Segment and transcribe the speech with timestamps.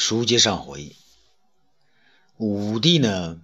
[0.00, 0.94] 书接上回，
[2.36, 3.40] 武帝呢，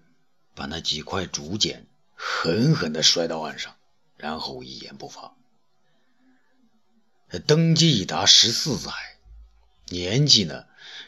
[0.55, 1.85] 把那几块竹简
[2.15, 3.75] 狠狠地摔到岸上，
[4.17, 5.35] 然后一言不发。
[7.45, 8.93] 登基已达十四载，
[9.89, 10.67] 年纪呢，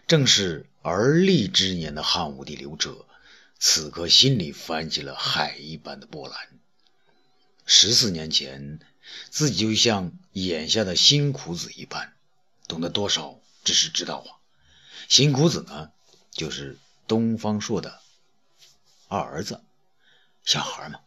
[0.08, 3.06] 正是而立之年的汉武帝刘彻，
[3.60, 6.36] 此刻心里翻起了海一般的波澜。
[7.64, 8.80] 十四年前，
[9.30, 12.16] 自己就像眼下的辛苦子一般，
[12.66, 14.35] 懂得多少只是知道啊。
[15.08, 15.90] 辛谷子呢，
[16.32, 18.00] 就是东方朔的
[19.06, 19.60] 二儿子，
[20.44, 20.98] 小孩嘛。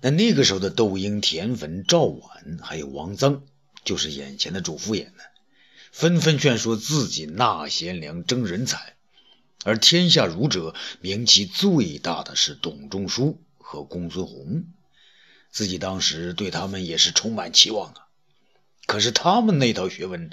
[0.00, 3.40] 那那个时候的窦婴、田汾、赵绾，还有王臧，
[3.84, 5.22] 就是眼前的主夫眼呢，
[5.90, 8.94] 纷纷劝说自己纳贤良、争人才。
[9.64, 14.66] 而天下儒者名气最大的是董仲舒和公孙弘，
[15.50, 18.06] 自己当时对他们也是充满期望啊。
[18.86, 20.30] 可是他们那套学问。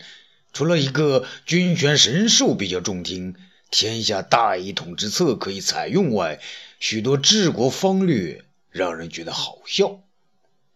[0.54, 3.36] 除了一个君权神授比较中听，
[3.70, 6.42] 天下大一统之策可以采用外，
[6.80, 10.02] 许多治国方略让人觉得好笑。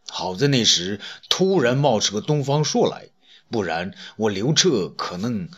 [0.08, 3.10] 好在那时突然冒出个东方朔来，
[3.50, 5.50] 不然我刘彻可能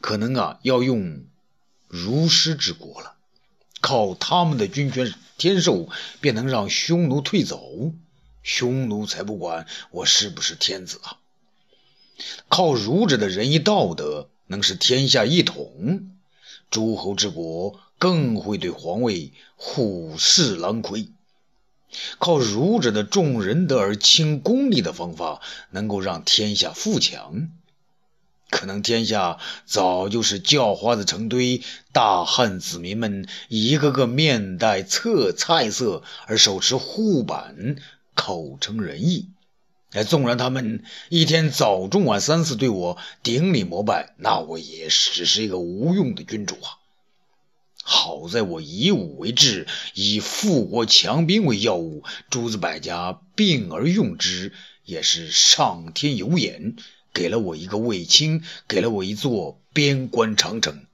[0.00, 1.24] 可能啊要用
[1.88, 3.14] 儒师治国了，
[3.80, 5.88] 靠他们的君权天授
[6.20, 7.92] 便能让匈奴退走，
[8.42, 11.18] 匈奴才不管我是不是天子啊。
[12.48, 16.10] 靠儒者的仁义道德，能使天下一统，
[16.70, 21.08] 诸侯之国更会对皇位虎视狼窥。
[22.18, 25.40] 靠儒者的重仁德而轻功利的方法，
[25.70, 27.48] 能够让天下富强。
[28.50, 31.62] 可能天下早就是叫花子成堆，
[31.92, 37.76] 大汉子民们一个个面带侧菜色，而手持护板，
[38.14, 39.28] 口称仁义。
[40.02, 46.82] 纵然他们一天早中晚三次对我顶礼膜拜，那我也只是一个无用的君主啊！
[47.86, 54.52] 好在我以武为志，以富国强兵为要务，诸子百家并而用之，
[54.84, 56.76] 也是上天有眼，
[57.12, 60.86] 给了我一个卫青，给了我一座边关长城，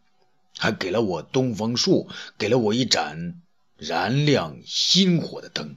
[0.59, 3.41] 还给了我东方朔，给了我一盏
[3.77, 5.77] 燃亮星火的灯。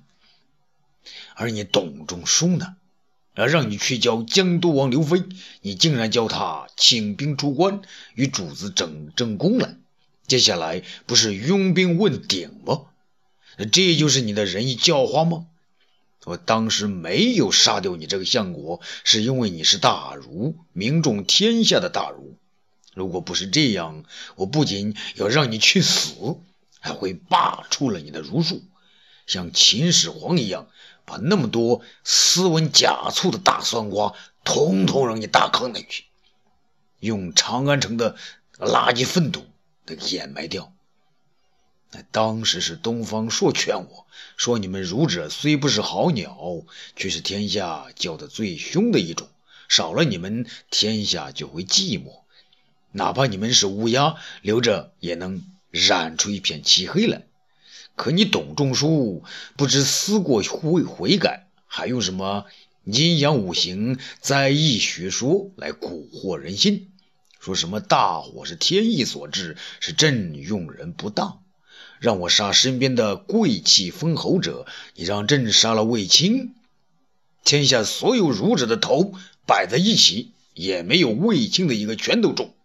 [1.35, 2.75] 而你董仲舒呢？
[3.35, 5.23] 而让你去教江都王刘飞，
[5.61, 7.81] 你竟然教他请兵出关，
[8.15, 9.75] 与主子整正宫来。
[10.27, 12.81] 接下来不是拥兵问鼎吗？
[13.71, 15.47] 这就是你的仁义教化吗？
[16.25, 22.37] 我当时没有杀掉你这个相国，是因为你是大儒，名重天下的大儒。
[22.93, 24.05] 如果不是这样，
[24.35, 26.37] 我不仅要让你去死，
[26.79, 28.63] 还会罢黜了你的儒术，
[29.27, 30.67] 像秦始皇一样。
[31.05, 36.05] 把那么多斯文假醋的大酸瓜，统统扔你大坑里去，
[36.99, 38.15] 用长安城的
[38.57, 39.45] 垃圾粪土
[39.85, 40.73] 给掩埋掉。
[41.91, 46.63] 那当时是东方朔劝我说：“你们儒者虽不是好鸟，
[46.95, 49.27] 却是天下叫的最凶的一种。
[49.69, 52.21] 少了你们，天下就会寂寞。
[52.91, 57.27] 哪怕你们是乌鸦，留着也能染出一片漆黑来。”
[57.95, 59.23] 可你董仲舒
[59.55, 62.45] 不知思过悔悔改，还用什么
[62.83, 66.89] 阴阳五行、灾异学说来蛊惑人心？
[67.39, 71.43] 说什么大火是天意所致，是朕用人不当，
[71.99, 74.65] 让我杀身边的贵气封侯者，
[74.95, 76.55] 你让朕杀了卫青，
[77.43, 79.13] 天下所有儒者的头
[79.45, 82.55] 摆在一起，也没有卫青的一个拳头重。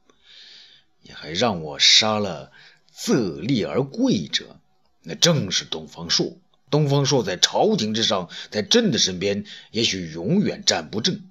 [1.02, 2.52] 你还让我杀了
[2.92, 4.60] 自立而贵者。
[5.08, 6.36] 那正是东方朔。
[6.70, 11.22] 东方朔在朝廷之上，在朕的身边，也许永远站不正。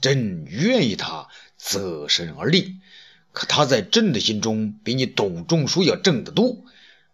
[0.00, 1.28] 朕愿意他
[1.58, 2.76] 择身而立，
[3.32, 6.64] 可他在朕的心中比你董仲舒要正得多。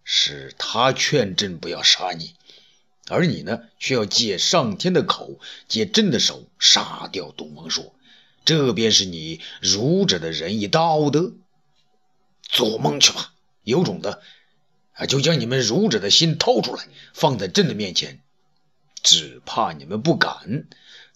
[0.05, 2.35] 是他劝朕不要杀你，
[3.09, 5.39] 而你呢，却要借上天的口，
[5.69, 7.95] 借朕的手杀掉东方朔。
[8.45, 11.33] 这便是你儒者的仁义道德。
[12.43, 14.21] 做梦去吧，有种的！
[15.01, 18.21] 啊就将你们儒者的心掏出来，放在朕的面前，
[19.03, 20.67] 只怕你们不敢。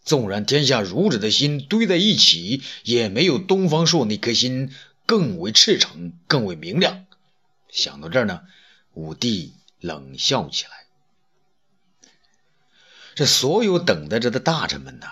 [0.02, 4.72] 纵然天下儒者的心堆在一起，也没有东方朔那颗心
[5.04, 7.04] 更为赤诚，更为明亮。
[7.68, 8.40] 想到这儿呢，
[8.94, 10.70] 武帝冷笑起来。
[13.14, 15.06] 这所有等待着的大臣们呢，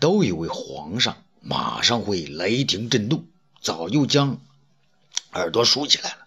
[0.00, 3.26] 都以为皇上马上会雷霆震怒，
[3.60, 4.40] 早就将
[5.32, 6.23] 耳朵竖起来了。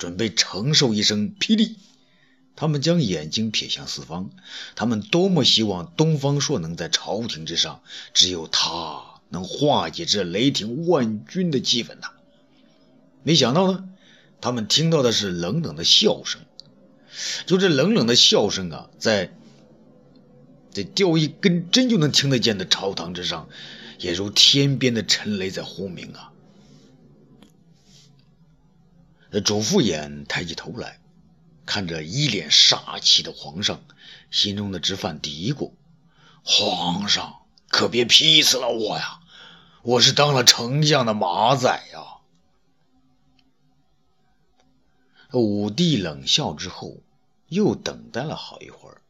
[0.00, 1.76] 准备承受一声霹雳，
[2.56, 4.30] 他们将眼睛瞥向四方，
[4.74, 7.82] 他们多么希望东方朔能在朝廷之上，
[8.14, 12.12] 只有他能化解这雷霆万钧的气氛呐！
[13.22, 13.84] 没想到呢，
[14.40, 16.40] 他们听到的是冷冷的笑声。
[17.44, 19.36] 就这冷冷的笑声啊，在
[20.72, 23.50] 这掉一根针就能听得见的朝堂之上，
[23.98, 26.32] 也如天边的沉雷在轰鸣啊！
[29.32, 31.00] 那主父偃抬起头来，
[31.64, 33.80] 看着一脸杀气的皇上，
[34.30, 35.72] 心中的直犯嘀咕
[36.42, 39.20] ：“皇上可别劈死了我呀！
[39.82, 42.00] 我是当了丞相的马仔呀！”
[45.38, 46.96] 武帝冷笑之后，
[47.46, 49.00] 又等待了好一会儿，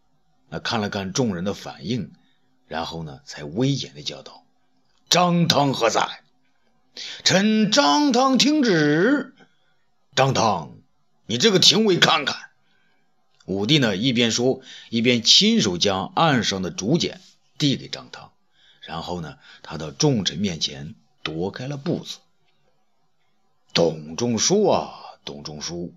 [0.51, 2.13] 那看了看众人的反应，
[2.69, 4.45] 然后呢，才威严的叫道
[5.09, 6.23] ：“张汤何在？
[7.25, 9.35] 臣张汤听旨。”
[10.21, 10.73] 张汤，
[11.25, 12.51] 你这个廷尉看看。
[13.47, 17.23] 武帝呢，一边说，一边亲手将案上的竹简
[17.57, 18.31] 递给张汤，
[18.83, 20.95] 然后呢，他到众臣面前
[21.25, 22.19] 踱开了步子。
[23.73, 24.93] 董仲舒啊，
[25.25, 25.95] 董仲舒，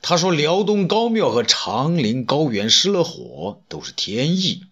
[0.00, 4.64] 他说辽东高庙和长陵高原失了火，都是天意。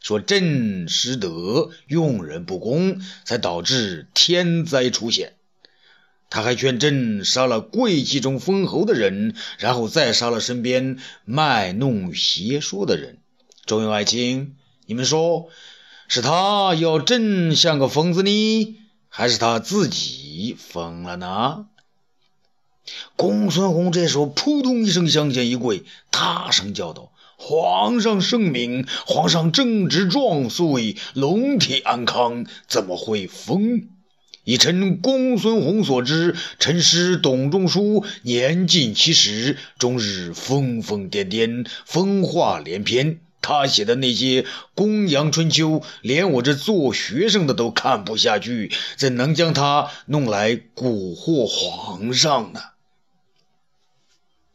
[0.00, 5.32] 说朕失德，用人不公，才导致天灾出现。
[6.32, 10.96] 他还劝朕杀了贵戚中封侯的人，然后再杀了身边
[11.26, 13.18] 卖弄邪说的人。
[13.66, 14.56] 众位爱卿，
[14.86, 15.50] 你们说，
[16.08, 18.78] 是他要朕像个疯子呢，
[19.10, 21.66] 还是他自己疯了呢？
[23.14, 33.88] 公孙弘这时候扑通一声向前一跪，大声叫道：“皇上圣明，皇上正值壮岁，龙体安康，怎么会疯？”
[34.44, 43.20] 以臣公孙弘所知，臣师董仲舒年近七十，终日疯疯癫癫，疯话连篇。
[43.40, 44.42] 他写的那些
[44.74, 52.60] 《公羊春秋》，连我这做学生的都看不下去，怎能将他弄来蛊惑皇上呢？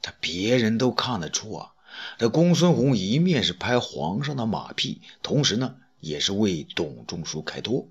[0.02, 1.72] 他别人都看得出啊，
[2.18, 7.90] 这公孙弘一面是拍皇上的马屁，同时呢，也是为董仲舒开脱。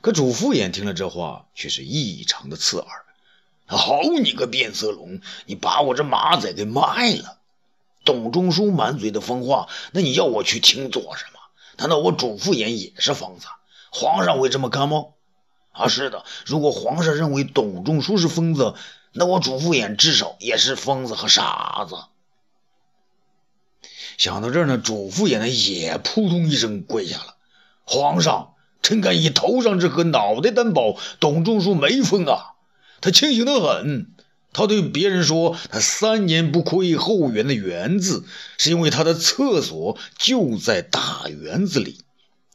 [0.00, 3.04] 可主父偃听了这话，却是异常的刺耳。
[3.66, 7.38] 好你个变色龙，你把我这马仔给卖了！
[8.04, 11.40] 董仲舒满嘴的疯话，那你要我去听做什么？
[11.76, 13.46] 难道我主父偃也是疯子？
[13.90, 15.06] 皇上会这么看吗？
[15.72, 18.74] 啊，是的，如果皇上认为董仲舒是疯子，
[19.12, 21.96] 那我主父偃至少也是疯子和傻子。
[24.16, 27.36] 想到这儿呢，主父偃呢也扑通一声跪下了。
[27.84, 28.54] 皇上。
[28.82, 32.54] 臣敢以头上之和脑袋担保，董仲舒没疯啊！
[33.00, 34.08] 他清醒得很。
[34.52, 38.24] 他对别人说：“他三年不窥后园的园子，
[38.56, 41.98] 是因为他的厕所就在大园子里。”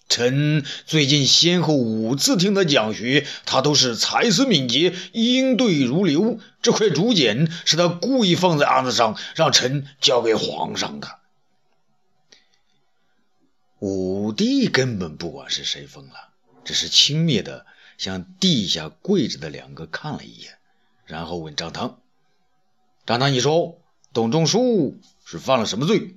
[0.10, 6.40] 臣最近先后五次听他讲学，他都是才思敏捷，应对如流。
[6.62, 11.08] 这块竹简是他故意放在案子上，让臣交给皇上的。
[13.80, 16.30] 五帝根本不管是谁疯了，
[16.64, 17.66] 只是轻蔑的
[17.98, 20.58] 向地下跪着的两个看了一眼，
[21.06, 22.00] 然后问张汤
[23.06, 23.80] ：“张汤，你说
[24.14, 26.16] 董仲舒是犯了什么罪？”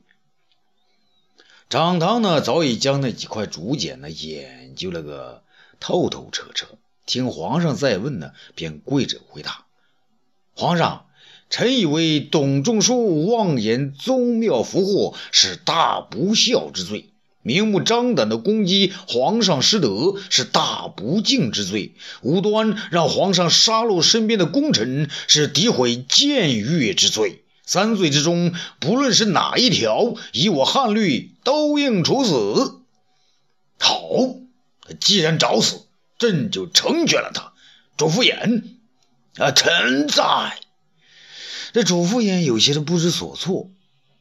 [1.68, 5.42] 张汤呢，早已将那几块竹简呢研究了个
[5.80, 9.66] 透透彻彻，听皇上再问呢，便跪着回答
[10.54, 11.08] ：“皇上，
[11.50, 17.10] 臣以为董仲舒妄言宗庙福祸，是大不孝之罪。”
[17.46, 27.44] 明目张胆的攻击皇上失德是大不敬之罪，无端让皇上杀戮身边的功臣是诋毁僭越之罪。
[27.64, 32.80] 三罪之中，不论是哪一条，以我汉律都应处死。
[33.78, 34.08] 好，
[34.98, 35.82] 既然找死，
[36.18, 37.52] 朕就成全了他。
[37.96, 38.64] 主父偃，
[39.36, 40.58] 啊，臣在。
[41.72, 43.70] 这主父偃有些是不知所措。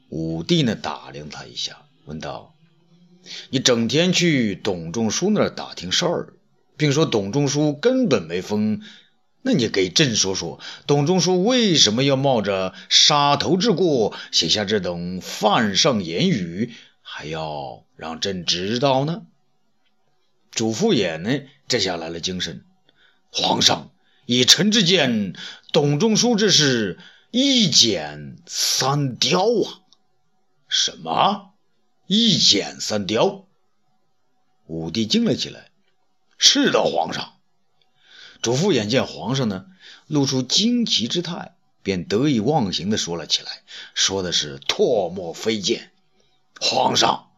[0.10, 2.55] 武帝呢，打量他一下，问道。
[3.50, 6.34] 你整天去董仲舒那儿打听事儿，
[6.78, 8.82] 并说董仲舒根本没疯，
[9.42, 19.24] 那你给朕说说，董仲舒为什么要冒着杀头之过写下这等犯上言语，还要让朕知道呢？
[20.52, 22.64] 主父偃呢，这下来了精神。
[23.30, 23.92] 皇上，
[24.26, 25.34] 以臣之见，
[25.74, 26.98] 董仲舒这是
[27.32, 29.84] 一剪三雕啊！
[30.70, 31.55] 什么？
[32.08, 33.46] 一剪三雕，
[34.68, 35.72] 武帝惊了起来。
[36.38, 37.34] 是的，皇上。
[38.44, 39.66] 主父眼见皇上呢，
[40.06, 43.64] 露出惊奇之态，便得意忘形的说了起来，
[43.96, 45.92] 说的是唾沫飞溅。
[46.62, 47.32] 皇上，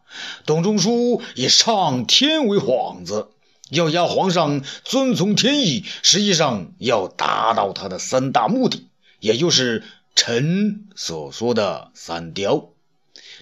[0.44, 3.30] 董仲舒以上天为幌子，
[3.70, 8.86] 要压皇上遵从天意，实际上要达到他的三大目的，
[9.18, 9.82] 也就是
[10.14, 12.68] 臣所说的三雕。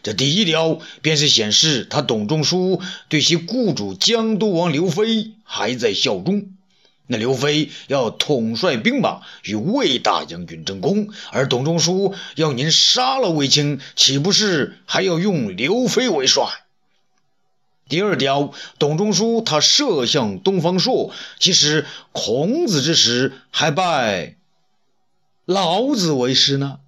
[0.07, 6.51] 这第一条便是显示他董仲舒对其雇主江都王刘飞还在效忠。
[7.09, 16.45] 那刘飞要统帅兵马与魏大将军争功，而董仲舒要您杀了卫青，岂不是还要用刘飞为帅？
[17.89, 24.37] 第二条，董仲舒他射向东方朔，其实孔子之时还拜
[25.45, 26.79] 老子为师呢。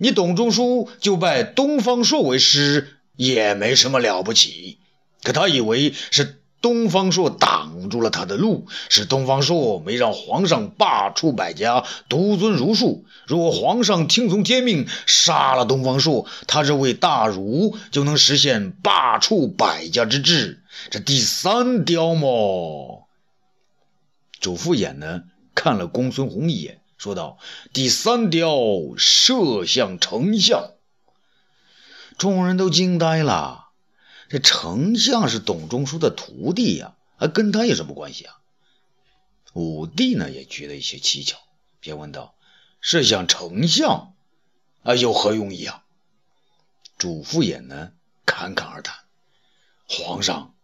[0.00, 4.78] 你董仲舒就拜东方朔为师，也没什么了不起。
[5.22, 6.38] 可他以为是。
[6.62, 13.06] 东方朔挡住了他的路，是东方朔没让皇上罢黜百家，独尊儒术。
[13.26, 20.62] 如果皇上听从天命，杀了东方朔，他这位大儒就能实现罢黜百家之志。
[20.90, 22.28] 这第三雕嘛？
[24.38, 25.22] 主父偃呢？
[25.54, 27.38] 看了公孙弘一眼，说道
[27.72, 28.58] ：“第三雕
[28.98, 30.74] 射向丞相。”
[32.18, 33.68] 众人都惊呆了。
[34.28, 38.36] 这丞相是董仲舒的徒弟呀，啊，跟他有什么关系啊？
[39.54, 41.38] 武帝呢也觉得有些蹊跷，
[41.80, 42.34] 便问道
[42.82, 44.12] ：“射向丞相
[44.82, 45.82] 啊，有何用意啊？”
[46.98, 47.92] 主父偃呢
[48.26, 48.94] 侃侃而谈
[49.88, 50.54] ：“皇上，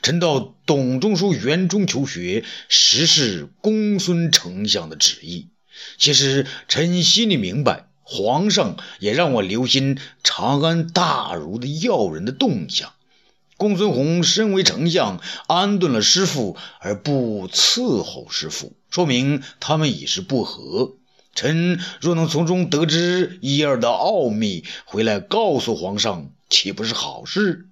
[0.00, 5.50] 臣到董仲舒园中求学，实是公孙丞相的旨意。
[5.98, 12.92] 其实臣心里明白，皇上也让我留心长安大儒的要人的动向。”
[13.58, 20.94] 公孙弘身为丞相，安顿了师傅而不伺候师傅，说明他们已是不和。
[21.34, 27.68] 臣若能从中得知一二的奥秘，回来告诉皇上，岂不是好事？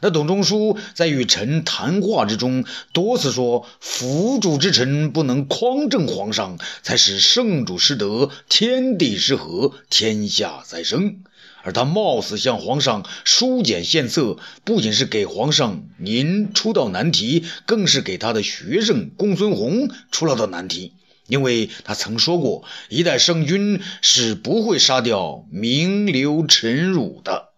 [0.00, 11.22] 那董仲舒在与臣谈话之中，多次说：“辅主之臣不能匡正皇上，才使圣主失德，天地失和，天下再生。”
[11.64, 20.94] 而他冒死向皇上疏简献策，不仅是给皇上您出道难题，更是给他的学生公孙弘出了道难题。
[21.28, 27.50] 因为他曾说过，一代圣君是不会杀掉名流臣儒的。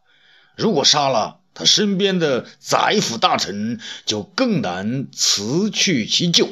[0.55, 6.49] 如果杀了他身边的宰辅大臣，就更难辞去其咎。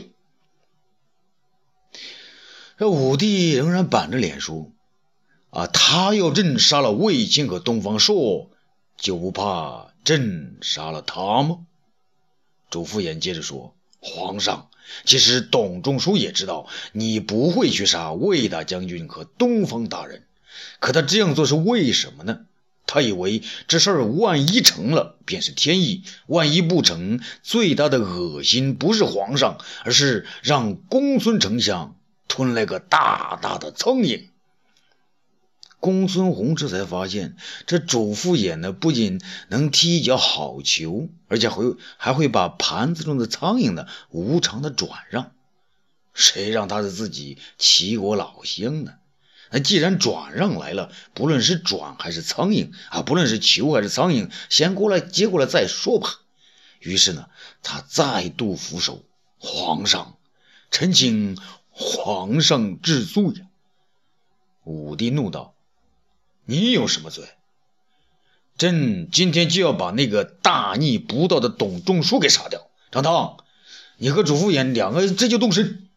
[2.78, 4.72] 这武帝仍然板着脸说。
[5.50, 8.50] 啊，他要朕杀了卫青和东方朔，
[8.96, 11.66] 就不怕朕杀了他吗？
[12.70, 14.70] 主父偃接着说：“皇上，
[15.04, 20.26] 其实董仲舒也知道你不会去杀魏大将军和东方大人，
[20.80, 22.46] 可他这样做是为什么呢？
[22.92, 31.96] 他以为这事儿万一成了，便是天意；万一不成，最大的恶心不是皇上，而是让公孙丞相
[32.28, 34.28] 吞了个大大的苍蝇。”
[35.80, 37.34] 公孙弘这才发现，
[37.66, 45.32] 这主父偃呢，不仅能踢一脚好球，而且会还会把盘子中的苍蝇呢无偿的转让。
[46.12, 48.92] 谁让他是自己齐国老乡呢？
[49.52, 56.08] 那既然转让来了，不论是转还是苍蝇啊，不论是球还是苍蝇，先过来接过来再说吧。
[56.80, 57.28] 于是呢，
[57.62, 59.04] 他再度俯首
[59.38, 60.16] ：“皇上，
[60.70, 61.36] 臣请
[61.70, 63.46] 皇上治罪呀！”
[64.64, 65.54] 武帝怒道。
[66.44, 67.24] 你有什么罪？
[68.58, 72.68] 朕今天就要把那个大逆不道的董仲舒给杀掉。
[72.90, 73.36] 张汤，
[73.96, 75.88] 你和主父偃两个这就动身。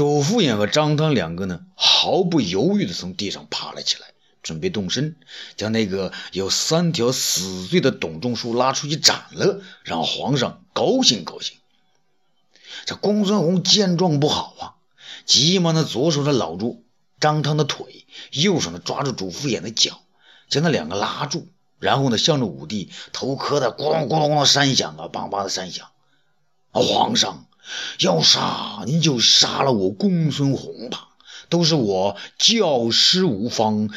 [0.00, 4.06] 主父偃和张汤两个呢，毫不犹豫地从地上爬了起来，
[4.42, 5.16] 准备动身，
[5.58, 11.58] 将那个有三条死罪的董仲舒拉出去斩了，让皇上高兴高兴。
[12.86, 14.64] 这公孙弘见状不好啊，
[15.26, 16.82] 急忙的左手的搂住。
[17.20, 20.00] 张汤的腿，右手呢抓住主父偃的脚，
[20.48, 21.46] 将那两个拉住，
[21.78, 25.88] 然后呢向着武帝头磕的咕隆咕隆的山响啊，梆梆的山响。
[26.70, 27.44] 皇上
[27.98, 31.08] 要杀您就杀了我公孙弘吧，
[31.48, 33.90] 都是我教师无方，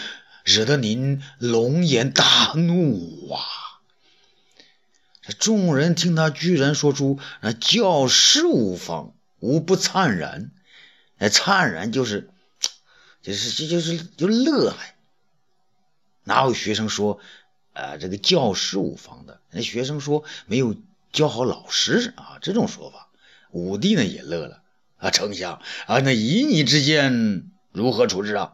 [0.43, 3.39] 惹得您龙颜大怒啊！
[5.21, 10.51] 这众人听他居然说出那教师无方，无不灿然。
[11.17, 12.29] 那灿然就是。
[13.21, 14.97] 就是这就是就乐还，
[16.25, 17.21] 哪有学生说，
[17.71, 19.39] 呃，这个教师无方的？
[19.49, 20.75] 那学生说没有
[21.13, 23.07] 教好老师啊，这种说法。
[23.53, 24.61] 武帝呢也乐了
[24.97, 28.53] 啊，丞相啊，那以你之见如何处置啊？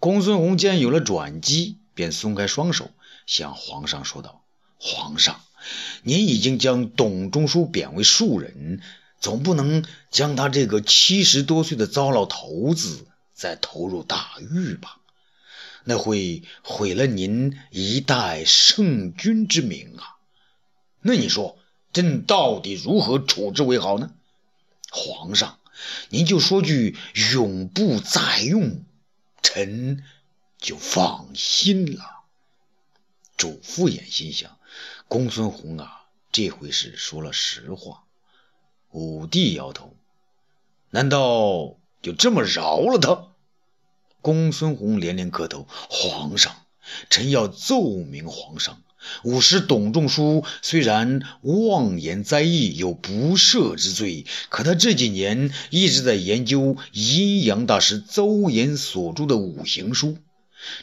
[0.00, 2.90] 公孙弘见有了转机，便松开双手，
[3.26, 4.42] 向皇上说道
[4.78, 5.40] ：“皇上，
[6.02, 8.80] 您已经将董仲舒贬为庶人，
[9.20, 14.98] 总不能将他这个七十多岁的糟老头子再投入大狱吧？
[15.84, 20.18] 那会毁了您一代圣君之名啊！
[21.00, 21.58] 那你说，
[21.92, 24.12] 朕到底如何处置为好呢？
[24.90, 25.58] 皇上，
[26.08, 26.96] 您就说句
[27.34, 28.84] 永不再用，
[29.42, 30.04] 臣
[30.58, 32.22] 就放心了。
[33.36, 34.58] 主父偃心想，
[35.08, 38.04] 公孙弘啊，这回是说了实话。
[38.90, 39.94] 武帝摇头，
[40.90, 43.28] 难道就这么饶了他？
[44.20, 46.66] 公孙弘连连磕头，皇上，
[47.10, 48.82] 臣要奏明皇上。
[49.24, 60.18] 武师董仲舒虽然妄言灾异，有不赦之罪，可他这几年一直在研究阴阳大师邹衍所著的五行书，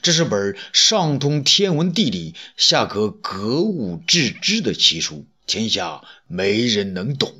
[0.02, 7.34] 这是本上通天文地理、下可格物致知的奇书，天下没人能懂。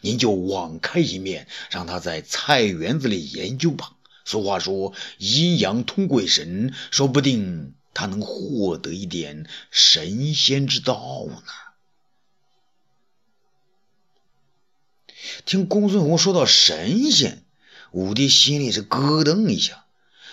[0.00, 3.92] 您就网开一面，让他在菜园子里研究吧。
[4.24, 7.72] 俗话说，阴阳通鬼神，说不定。
[7.96, 11.42] 他能获得一点神仙之道呢。
[15.46, 17.42] 听公孙弘说到神仙，
[17.92, 19.86] 武帝心里是咯噔一下。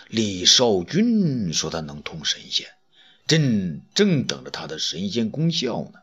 [0.09, 2.67] 李少君说他能通神仙，
[3.27, 6.01] 朕正等着他的神仙功效呢。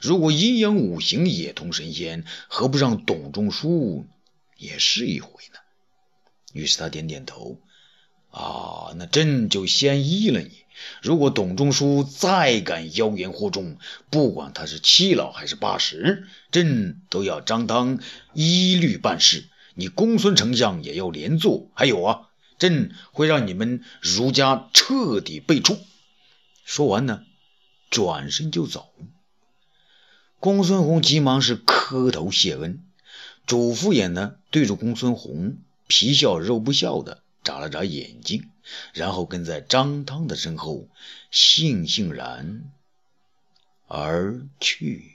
[0.00, 4.06] 如果阴阳五行也通神仙，何不让董仲舒
[4.56, 5.58] 也试一回呢？
[6.54, 7.60] 于是他点点头。
[8.30, 10.61] 啊，那朕就先依了你。
[11.00, 13.76] 如果董仲舒再敢妖言惑众，
[14.10, 18.00] 不管他是七老还是八十，朕都要张汤
[18.32, 19.44] 一律办事。
[19.74, 21.70] 你公孙丞相也要连坐。
[21.74, 25.78] 还有啊，朕会让你们儒家彻底被黜。
[26.64, 27.22] 说完呢，
[27.90, 28.92] 转身就走。
[30.38, 32.82] 公孙弘急忙是磕头谢恩。
[33.46, 37.22] 主父偃呢，对着公孙弘皮笑肉不笑的。
[37.42, 38.50] 眨了眨眼睛，
[38.92, 40.88] 然后跟在张汤的身后，
[41.30, 42.72] 悻悻然
[43.88, 45.12] 而去。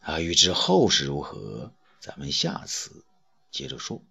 [0.00, 3.04] 啊，欲知后事如何，咱们下次
[3.50, 4.02] 接着说。